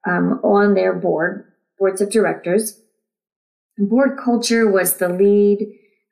um, 0.07 0.39
on 0.43 0.73
their 0.73 0.93
board, 0.93 1.45
boards 1.77 2.01
of 2.01 2.09
directors. 2.09 2.79
board 3.77 4.17
culture 4.17 4.69
was 4.69 4.97
the 4.97 5.09
lead 5.09 5.67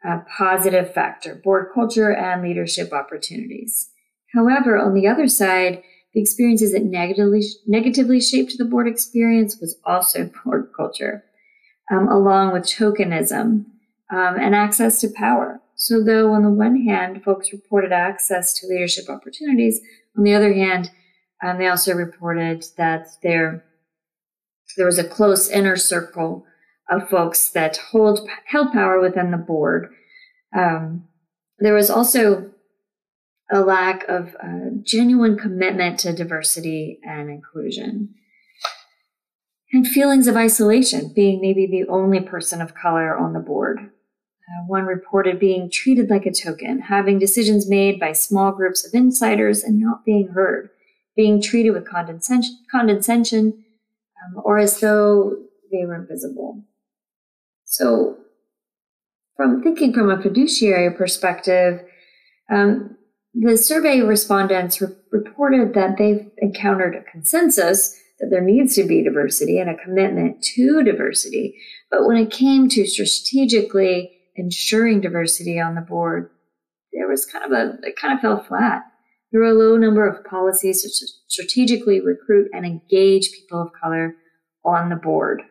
uh, 0.08 0.20
positive 0.38 0.94
factor, 0.94 1.42
board 1.44 1.70
culture 1.74 2.14
and 2.14 2.44
leadership 2.44 2.94
opportunities. 2.94 3.90
However, 4.36 4.78
on 4.78 4.94
the 4.94 5.08
other 5.08 5.28
side, 5.28 5.82
the 6.14 6.22
experiences 6.22 6.74
that 6.74 6.84
negatively, 6.84 7.42
negatively 7.66 8.22
shaped 8.22 8.58
the 8.58 8.66
board 8.66 8.88
experience 8.88 9.58
was 9.60 9.78
also 9.84 10.30
board 10.44 10.70
culture, 10.76 11.24
um, 11.92 12.08
along 12.08 12.54
with 12.54 12.64
tokenism 12.64 13.66
um, 14.12 14.38
and 14.40 14.56
access 14.56 15.02
to 15.02 15.10
power. 15.10 15.62
So, 15.76 16.02
though 16.04 16.34
on 16.34 16.44
the 16.44 16.50
one 16.50 16.82
hand, 16.82 17.24
folks 17.24 17.52
reported 17.52 17.92
access 17.92 18.58
to 18.60 18.68
leadership 18.68 19.10
opportunities, 19.10 19.82
on 20.18 20.24
the 20.24 20.34
other 20.34 20.54
hand, 20.54 20.92
um, 21.44 21.58
they 21.58 21.68
also 21.68 21.94
reported 21.94 22.66
that 22.78 23.08
there, 23.24 23.66
there 24.78 24.86
was 24.86 24.98
a 24.98 25.04
close 25.08 25.50
inner 25.50 25.76
circle 25.76 26.46
of 26.90 27.10
folks 27.10 27.50
that 27.50 27.78
hold 27.78 28.30
held 28.46 28.72
power 28.72 29.02
within 29.02 29.32
the 29.32 29.38
board. 29.38 29.92
Um, 30.58 31.08
there 31.60 31.74
was 31.74 31.90
also 31.90 32.52
a 33.52 33.60
lack 33.60 34.04
of 34.08 34.36
uh, 34.42 34.70
genuine 34.82 35.38
commitment 35.38 36.00
to 36.00 36.14
diversity 36.14 37.00
and 37.04 37.30
inclusion. 37.30 38.16
And 39.72 39.88
feelings 39.88 40.28
of 40.28 40.38
isolation, 40.38 41.12
being 41.14 41.42
maybe 41.42 41.68
the 41.68 41.90
only 41.92 42.22
person 42.22 42.62
of 42.62 42.76
color 42.76 43.16
on 43.18 43.34
the 43.34 43.40
board. 43.40 43.92
Uh, 44.48 44.64
one 44.68 44.86
reported 44.86 45.40
being 45.40 45.72
treated 45.72 46.10
like 46.10 46.28
a 46.28 46.32
token, 46.32 46.80
having 46.80 47.18
decisions 47.18 47.68
made 47.68 48.00
by 48.00 48.12
small 48.12 48.52
groups 48.52 48.86
of 48.86 48.94
insiders 48.94 49.64
and 49.64 49.80
not 49.80 50.06
being 50.06 50.28
heard, 50.28 50.70
being 51.16 51.42
treated 51.42 51.72
with 51.72 51.90
condescension, 51.90 52.56
condescension 52.70 53.66
um, 54.24 54.42
or 54.46 54.60
as 54.60 54.80
though 54.82 55.36
they 55.72 55.84
were 55.86 55.96
invisible. 55.96 56.64
So, 57.64 58.18
from 59.36 59.64
thinking 59.64 59.94
from 59.94 60.12
a 60.12 60.22
fiduciary 60.22 60.92
perspective, 60.92 61.82
um, 62.50 62.96
the 63.34 63.58
survey 63.58 64.02
respondents 64.02 64.80
re- 64.80 64.96
reported 65.12 65.74
that 65.74 65.98
they've 65.98 66.30
encountered 66.38 66.96
a 66.96 67.12
consensus 67.12 68.00
that 68.20 68.28
there 68.30 68.42
needs 68.42 68.76
to 68.76 68.86
be 68.86 69.04
diversity 69.04 69.58
and 69.58 69.70
a 69.70 69.84
commitment 69.84 70.42
to 70.42 70.84
diversity. 70.84 71.56
But 71.92 72.06
when 72.06 72.18
it 72.18 72.32
came 72.32 72.70
to 72.70 72.86
strategically 72.86 74.15
ensuring 74.36 75.02
diversity 75.02 75.60
on 75.60 75.76
the 75.76 75.82
board, 75.82 76.30
there 76.94 77.08
was 77.08 77.26
kind 77.26 77.46
of 77.46 77.52
a, 77.52 77.78
it 77.88 77.96
kind 77.96 78.14
of 78.14 78.22
fell 78.22 78.44
flat. 78.44 78.84
There 79.32 79.42
were 79.42 79.48
a 79.48 79.54
low 79.54 79.78
number 79.78 80.08
of 80.08 80.24
policies 80.24 80.82
to 80.84 81.08
strategically 81.28 82.00
recruit 82.00 82.50
and 82.54 82.66
engage 82.66 83.32
people 83.32 83.62
of 83.62 83.70
color 83.82 84.16
on 84.64 84.90
the 84.90 84.96
board. 84.96 85.42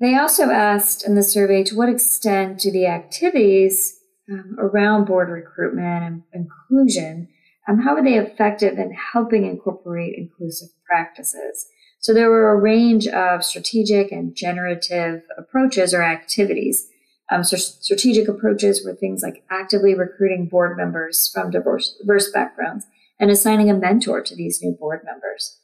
They 0.00 0.16
also 0.16 0.50
asked 0.50 1.06
in 1.06 1.14
the 1.14 1.22
survey 1.22 1.62
to 1.64 1.76
what 1.76 1.90
extent 1.90 2.58
do 2.58 2.70
the 2.70 2.86
activities 2.86 3.98
um, 4.32 4.56
around 4.58 5.04
board 5.04 5.28
recruitment 5.28 6.02
and 6.04 6.22
inclusion, 6.32 7.28
um, 7.68 7.80
how 7.80 7.94
are 7.94 8.02
they 8.02 8.14
effective 8.14 8.78
in 8.78 8.92
helping 9.12 9.44
incorporate 9.44 10.14
inclusive 10.16 10.70
practices? 10.86 11.66
So 12.00 12.14
there 12.14 12.30
were 12.30 12.50
a 12.50 12.56
range 12.56 13.06
of 13.06 13.44
strategic 13.44 14.10
and 14.10 14.34
generative 14.34 15.22
approaches 15.36 15.92
or 15.92 16.02
activities. 16.02 16.88
Um, 17.30 17.44
so 17.44 17.56
strategic 17.56 18.26
approaches 18.26 18.84
were 18.84 18.94
things 18.94 19.22
like 19.22 19.44
actively 19.50 19.94
recruiting 19.94 20.48
board 20.48 20.76
members 20.76 21.30
from 21.32 21.50
diverse, 21.50 21.94
diverse 22.00 22.30
backgrounds 22.32 22.86
and 23.20 23.30
assigning 23.30 23.70
a 23.70 23.74
mentor 23.74 24.22
to 24.22 24.34
these 24.34 24.60
new 24.62 24.72
board 24.72 25.02
members. 25.04 25.58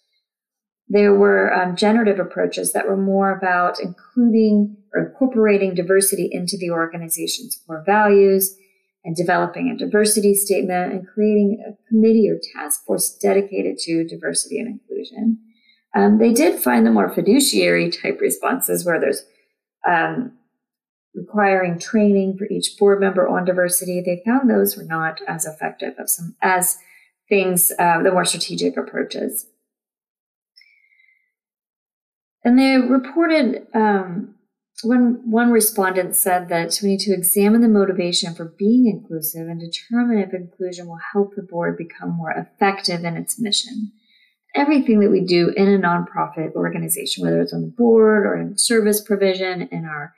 There 0.88 1.14
were 1.14 1.52
um, 1.52 1.74
generative 1.74 2.20
approaches 2.20 2.72
that 2.72 2.86
were 2.86 2.98
more 2.98 3.36
about 3.36 3.80
including 3.80 4.76
or 4.94 5.06
incorporating 5.06 5.74
diversity 5.74 6.28
into 6.30 6.56
the 6.56 6.70
organization's 6.70 7.58
core 7.66 7.82
values 7.84 8.56
and 9.04 9.16
developing 9.16 9.68
a 9.68 9.76
diversity 9.76 10.34
statement 10.34 10.92
and 10.92 11.08
creating 11.08 11.64
a 11.66 11.88
committee 11.88 12.28
or 12.28 12.38
task 12.54 12.84
force 12.84 13.16
dedicated 13.16 13.78
to 13.78 14.04
diversity 14.04 14.58
and 14.58 14.68
inclusion. 14.68 15.38
Um, 15.96 16.18
they 16.18 16.32
did 16.34 16.62
find 16.62 16.86
the 16.86 16.90
more 16.90 17.08
fiduciary 17.08 17.90
type 17.90 18.20
responses 18.20 18.84
where 18.84 19.00
there's 19.00 19.24
um, 19.88 20.32
requiring 21.14 21.78
training 21.78 22.36
for 22.36 22.44
each 22.44 22.76
board 22.78 23.00
member 23.00 23.26
on 23.26 23.46
diversity. 23.46 24.02
They 24.02 24.22
found 24.22 24.50
those 24.50 24.76
were 24.76 24.84
not 24.84 25.20
as 25.26 25.46
effective 25.46 25.94
as 25.98 26.14
some 26.14 26.36
as 26.42 26.76
things 27.30 27.72
uh, 27.78 28.02
the 28.02 28.12
more 28.12 28.26
strategic 28.26 28.76
approaches. 28.76 29.46
And 32.44 32.58
they 32.58 32.76
reported 32.76 33.66
um, 33.74 34.34
one 34.82 35.50
respondent 35.50 36.14
said 36.14 36.50
that 36.50 36.78
we 36.82 36.90
need 36.90 37.00
to 37.00 37.14
examine 37.14 37.62
the 37.62 37.68
motivation 37.68 38.34
for 38.34 38.44
being 38.44 38.86
inclusive 38.86 39.48
and 39.48 39.58
determine 39.58 40.18
if 40.18 40.34
inclusion 40.34 40.86
will 40.86 41.00
help 41.14 41.34
the 41.34 41.42
board 41.42 41.78
become 41.78 42.10
more 42.10 42.32
effective 42.32 43.02
in 43.02 43.16
its 43.16 43.40
mission. 43.40 43.92
Everything 44.56 45.00
that 45.00 45.10
we 45.10 45.20
do 45.20 45.50
in 45.50 45.68
a 45.68 45.78
nonprofit 45.78 46.52
organization, 46.54 47.22
whether 47.22 47.40
it's 47.40 47.52
on 47.52 47.60
the 47.60 47.68
board 47.68 48.26
or 48.26 48.36
in 48.36 48.56
service 48.56 49.00
provision, 49.00 49.68
in 49.70 49.84
our 49.84 50.14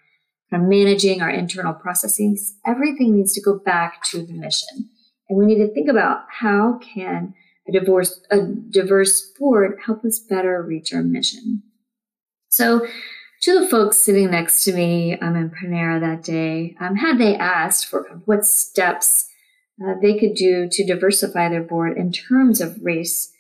kind 0.51 0.63
of 0.63 0.69
managing 0.69 1.21
our 1.21 1.31
internal 1.31 1.75
processes, 1.75 2.55
everything 2.65 3.15
needs 3.15 3.35
to 3.35 3.43
go 3.43 3.59
back 3.59 4.03
to 4.05 4.25
the 4.25 4.33
mission. 4.33 4.89
And 5.29 5.39
we 5.39 5.45
need 5.45 5.59
to 5.59 5.73
think 5.75 5.91
about 5.91 6.23
how 6.31 6.79
can 6.79 7.35
a 7.69 7.73
diverse, 7.73 8.21
a 8.31 8.41
diverse 8.41 9.31
board 9.39 9.79
help 9.85 10.05
us 10.05 10.19
better 10.19 10.63
reach 10.63 10.93
our 10.95 11.03
mission. 11.03 11.63
So, 12.51 12.87
to 13.43 13.61
the 13.61 13.69
folks 13.69 13.99
sitting 13.99 14.31
next 14.31 14.65
to 14.65 14.73
me 14.73 15.17
um, 15.19 15.37
in 15.37 15.51
Panera 15.51 16.01
that 16.01 16.25
day, 16.25 16.75
um, 16.81 16.97
had 16.97 17.19
they 17.19 17.37
asked 17.37 17.87
for 17.87 18.21
what 18.25 18.45
steps 18.45 19.29
uh, 19.85 19.95
they 20.03 20.19
could 20.19 20.35
do 20.35 20.69
to 20.73 20.85
diversify 20.85 21.49
their 21.49 21.63
board 21.63 21.97
in 21.97 22.11
terms 22.11 22.61
of 22.61 22.79
race, 22.83 23.33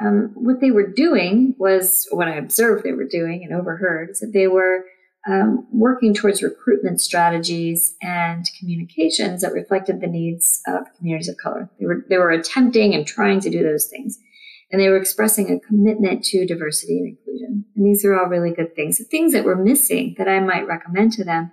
um, 0.00 0.32
what 0.34 0.60
they 0.60 0.70
were 0.70 0.86
doing 0.86 1.54
was 1.58 2.08
what 2.10 2.28
I 2.28 2.34
observed 2.34 2.84
they 2.84 2.92
were 2.92 3.08
doing 3.08 3.44
and 3.44 3.54
overheard 3.54 4.10
is 4.10 4.20
that 4.20 4.32
they 4.32 4.48
were 4.48 4.84
um, 5.26 5.66
working 5.72 6.12
towards 6.12 6.42
recruitment 6.42 7.00
strategies 7.00 7.96
and 8.02 8.44
communications 8.58 9.40
that 9.40 9.52
reflected 9.52 10.00
the 10.00 10.06
needs 10.06 10.60
of 10.66 10.86
communities 10.98 11.28
of 11.28 11.36
color. 11.38 11.70
They 11.78 11.86
were 11.86 12.04
they 12.08 12.18
were 12.18 12.30
attempting 12.30 12.94
and 12.94 13.06
trying 13.06 13.40
to 13.40 13.50
do 13.50 13.62
those 13.62 13.86
things 13.86 14.18
and 14.74 14.80
they 14.80 14.88
were 14.88 14.96
expressing 14.96 15.52
a 15.52 15.60
commitment 15.60 16.24
to 16.24 16.44
diversity 16.44 16.98
and 16.98 17.08
inclusion. 17.08 17.64
And 17.76 17.86
these 17.86 18.04
are 18.04 18.18
all 18.18 18.26
really 18.26 18.52
good 18.52 18.74
things. 18.74 18.98
The 18.98 19.04
things 19.04 19.32
that 19.32 19.44
were 19.44 19.54
missing 19.54 20.16
that 20.18 20.28
I 20.28 20.40
might 20.40 20.66
recommend 20.66 21.12
to 21.12 21.24
them 21.24 21.52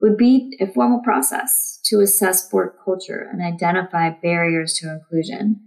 would 0.00 0.16
be 0.16 0.56
a 0.58 0.66
formal 0.66 1.00
process 1.00 1.78
to 1.84 2.00
assess 2.00 2.48
board 2.48 2.72
culture 2.82 3.28
and 3.30 3.42
identify 3.42 4.08
barriers 4.08 4.72
to 4.78 4.90
inclusion, 4.90 5.65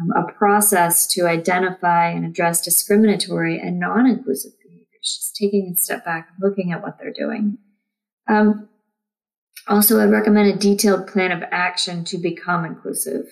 um, 0.00 0.10
a 0.12 0.32
process 0.32 1.06
to 1.08 1.26
identify 1.26 2.08
and 2.08 2.24
address 2.24 2.60
discriminatory 2.60 3.58
and 3.58 3.80
non 3.80 4.06
inclusive 4.06 4.52
behaviors, 4.62 4.86
just 5.02 5.36
taking 5.36 5.72
a 5.74 5.76
step 5.76 6.04
back 6.04 6.28
looking 6.40 6.72
at 6.72 6.82
what 6.82 6.98
they're 6.98 7.12
doing. 7.12 7.58
Um, 8.28 8.68
also, 9.66 10.00
I'd 10.00 10.10
recommend 10.10 10.48
a 10.48 10.56
detailed 10.56 11.06
plan 11.06 11.32
of 11.32 11.42
action 11.50 12.04
to 12.04 12.18
become 12.18 12.64
inclusive. 12.64 13.24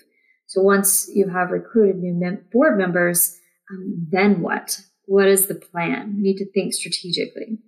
So 0.47 0.61
once 0.61 1.11
you 1.13 1.29
have 1.29 1.51
recruited 1.51 1.97
new 1.97 2.15
mem- 2.15 2.45
board 2.53 2.79
members, 2.79 3.39
um, 3.71 4.07
then 4.11 4.41
what? 4.43 4.81
What 5.07 5.29
is 5.29 5.47
the 5.47 5.55
plan? 5.55 6.15
We 6.17 6.23
need 6.23 6.37
to 6.39 6.51
think 6.53 6.75
strategically. 6.75 7.59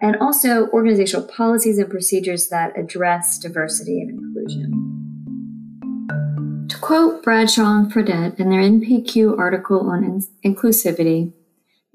And 0.00 0.16
also 0.16 0.66
organizational 0.68 1.26
policies 1.26 1.78
and 1.78 1.88
procedures 1.88 2.48
that 2.48 2.78
address 2.78 3.38
diversity 3.38 4.00
and 4.00 4.10
inclusion. 4.10 4.83
Quote 6.84 7.22
Bradshaw 7.22 7.78
and 7.78 7.90
Fredette 7.90 8.38
in 8.38 8.50
their 8.50 8.60
NPQ 8.60 9.38
article 9.38 9.88
on 9.88 10.04
in- 10.04 10.54
inclusivity, 10.54 11.32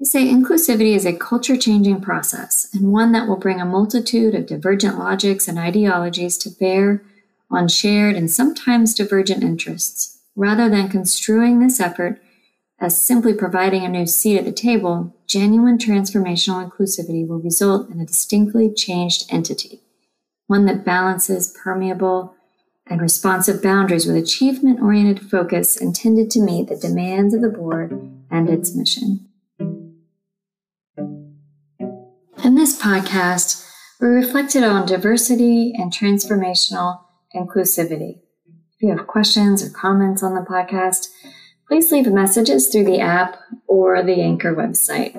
they 0.00 0.04
say 0.04 0.26
inclusivity 0.26 0.96
is 0.96 1.06
a 1.06 1.12
culture 1.12 1.56
changing 1.56 2.00
process 2.00 2.68
and 2.74 2.92
one 2.92 3.12
that 3.12 3.28
will 3.28 3.36
bring 3.36 3.60
a 3.60 3.64
multitude 3.64 4.34
of 4.34 4.46
divergent 4.46 4.98
logics 4.98 5.46
and 5.46 5.60
ideologies 5.60 6.36
to 6.38 6.50
bear 6.50 7.04
on 7.52 7.68
shared 7.68 8.16
and 8.16 8.32
sometimes 8.32 8.92
divergent 8.92 9.44
interests. 9.44 10.18
Rather 10.34 10.68
than 10.68 10.88
construing 10.88 11.60
this 11.60 11.78
effort 11.78 12.20
as 12.80 13.00
simply 13.00 13.32
providing 13.32 13.84
a 13.84 13.88
new 13.88 14.06
seat 14.06 14.38
at 14.38 14.44
the 14.44 14.50
table, 14.50 15.14
genuine 15.28 15.78
transformational 15.78 16.68
inclusivity 16.68 17.24
will 17.24 17.38
result 17.38 17.88
in 17.90 18.00
a 18.00 18.06
distinctly 18.06 18.74
changed 18.74 19.26
entity, 19.30 19.82
one 20.48 20.66
that 20.66 20.84
balances 20.84 21.56
permeable 21.62 22.34
and 22.90 23.00
responsive 23.00 23.62
boundaries 23.62 24.04
with 24.04 24.16
achievement 24.16 24.80
oriented 24.82 25.30
focus 25.30 25.76
intended 25.76 26.28
to 26.32 26.42
meet 26.42 26.68
the 26.68 26.76
demands 26.76 27.32
of 27.32 27.40
the 27.40 27.48
board 27.48 27.92
and 28.30 28.50
its 28.50 28.74
mission. 28.74 29.28
In 32.44 32.56
this 32.56 32.80
podcast, 32.80 33.64
we 34.00 34.08
reflected 34.08 34.64
on 34.64 34.86
diversity 34.86 35.72
and 35.76 35.92
transformational 35.92 36.98
inclusivity. 37.34 38.18
If 38.74 38.82
you 38.82 38.96
have 38.96 39.06
questions 39.06 39.62
or 39.62 39.70
comments 39.70 40.22
on 40.22 40.34
the 40.34 40.40
podcast, 40.40 41.06
please 41.68 41.92
leave 41.92 42.06
messages 42.06 42.68
through 42.68 42.84
the 42.84 42.98
app 42.98 43.36
or 43.68 44.02
the 44.02 44.20
Anchor 44.20 44.54
website. 44.54 45.14